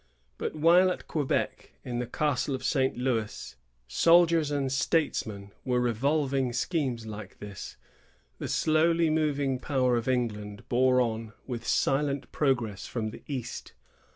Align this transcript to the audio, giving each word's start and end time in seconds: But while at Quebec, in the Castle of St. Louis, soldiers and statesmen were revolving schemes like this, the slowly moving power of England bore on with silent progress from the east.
But 0.39 0.55
while 0.55 0.89
at 0.89 1.07
Quebec, 1.07 1.73
in 1.85 1.99
the 1.99 2.07
Castle 2.07 2.55
of 2.55 2.63
St. 2.63 2.97
Louis, 2.97 3.55
soldiers 3.87 4.49
and 4.49 4.71
statesmen 4.71 5.51
were 5.63 5.79
revolving 5.79 6.53
schemes 6.53 7.05
like 7.05 7.37
this, 7.37 7.77
the 8.39 8.47
slowly 8.47 9.11
moving 9.11 9.59
power 9.59 9.95
of 9.97 10.07
England 10.07 10.67
bore 10.69 10.99
on 11.01 11.33
with 11.45 11.67
silent 11.67 12.31
progress 12.31 12.87
from 12.87 13.11
the 13.11 13.21
east. 13.27 13.73